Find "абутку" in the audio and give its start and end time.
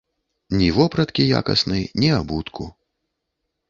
2.19-2.63